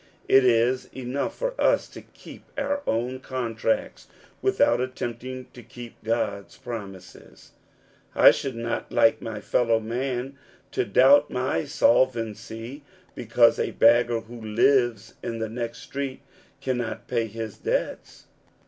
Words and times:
It 0.27 0.43
is 0.43 0.85
enough 0.95 1.37
for 1.37 1.53
us 1.61 1.87
to 1.89 2.01
keep 2.01 2.45
our 2.57 2.81
own 2.87 3.19
contracts 3.19 4.07
without 4.41 4.81
attempting 4.81 5.45
to 5.53 5.61
keep 5.61 6.03
God's 6.03 6.57
promises, 6.57 7.51
I 8.15 8.31
should 8.31 8.55
not 8.55 8.91
like 8.91 9.21
my 9.21 9.39
fellow 9.41 9.79
man 9.79 10.39
to 10.71 10.85
doubt 10.85 11.29
my 11.29 11.65
solvency 11.65 12.81
because 13.13 13.59
a 13.59 13.69
beggar 13.77 14.21
who 14.21 14.41
lives 14.43 15.13
in 15.21 15.37
the 15.37 15.49
next 15.49 15.81
street 15.83 16.21
cannot 16.61 17.07
pay 17.07 17.27
his 17.27 17.59
debts. 17.59 18.25